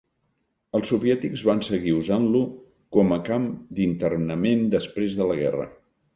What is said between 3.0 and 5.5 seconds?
a camp d'internament després de la